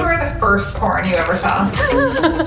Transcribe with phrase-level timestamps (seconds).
[0.00, 1.68] Remember the first porn you ever saw?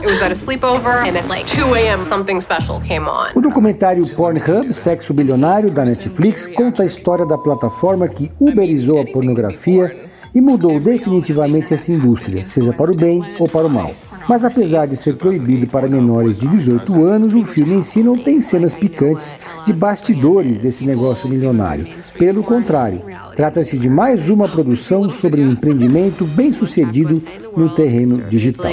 [0.02, 3.31] It was at a sleepover, and at like 2 a.m., something special came on.
[3.35, 9.05] O documentário Pornhub, Sexo Bilionário, da Netflix, conta a história da plataforma que uberizou a
[9.05, 9.95] pornografia
[10.34, 13.91] e mudou definitivamente essa indústria, seja para o bem ou para o mal.
[14.27, 18.18] Mas apesar de ser proibido para menores de 18 anos, o filme em si não
[18.18, 21.88] tem cenas picantes de bastidores desse negócio milionário.
[22.18, 23.02] Pelo contrário,
[23.36, 27.22] trata-se de mais uma produção sobre um empreendimento bem sucedido
[27.58, 28.72] no terreno digital.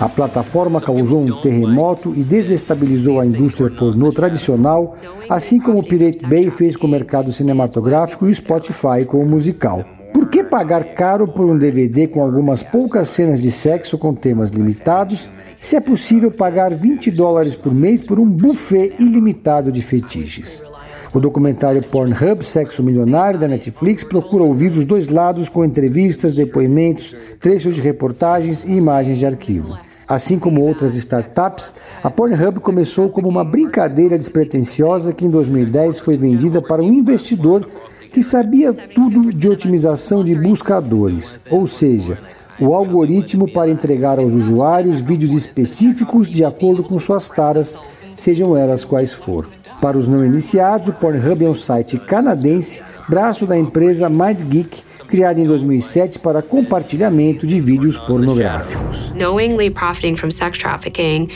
[0.00, 4.96] A plataforma causou um terremoto e desestabilizou a indústria pornô tradicional,
[5.28, 9.28] assim como o Pirate Bay fez com o mercado cinematográfico e o Spotify com o
[9.28, 9.84] musical.
[10.12, 14.50] Por que pagar caro por um DVD com algumas poucas cenas de sexo com temas
[14.50, 20.64] limitados, se é possível pagar 20 dólares por mês por um buffet ilimitado de fetiches?
[21.12, 27.16] O documentário Pornhub Sexo Milionário da Netflix procura ouvir os dois lados com entrevistas, depoimentos,
[27.40, 29.76] trechos de reportagens e imagens de arquivo.
[30.08, 31.72] Assim como outras startups,
[32.02, 37.68] a Pornhub começou como uma brincadeira despretensiosa que em 2010 foi vendida para um investidor
[38.12, 42.18] que sabia tudo de otimização de buscadores, ou seja,
[42.60, 47.78] o algoritmo para entregar aos usuários vídeos específicos de acordo com suas taras,
[48.14, 49.48] sejam elas quais for.
[49.80, 55.40] Para os não iniciados, o Pornhub é um site canadense, braço da empresa MindGeek, criada
[55.40, 59.12] em 2007 para compartilhamento de vídeos pornográficos.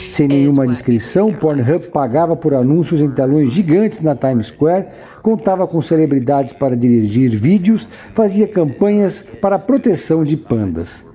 [0.09, 4.85] Sem nenhuma descrição, Pornhub pagava por anúncios em telões gigantes na Times Square,
[5.21, 11.05] contava com celebridades para dirigir vídeos, fazia campanhas para a proteção de pandas.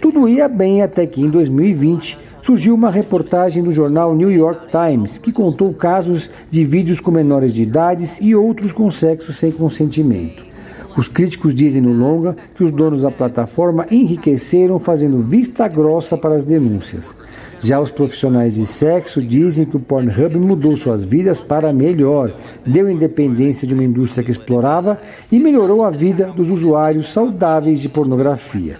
[0.00, 5.16] Tudo ia bem até que em 2020 surgiu uma reportagem do jornal New York Times
[5.16, 10.51] que contou casos de vídeos com menores de idades e outros com sexo sem consentimento.
[10.96, 16.34] Os críticos dizem no longa que os donos da plataforma enriqueceram fazendo vista grossa para
[16.34, 17.14] as denúncias.
[17.62, 22.34] Já os profissionais de sexo dizem que o Pornhub mudou suas vidas para melhor,
[22.66, 24.98] deu independência de uma indústria que explorava
[25.30, 28.78] e melhorou a vida dos usuários saudáveis de pornografia.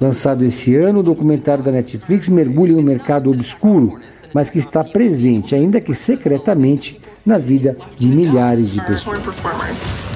[0.00, 3.98] Lançado esse ano, o documentário da Netflix mergulha em um mercado obscuro,
[4.34, 10.15] mas que está presente, ainda que secretamente, na vida de milhares de pessoas.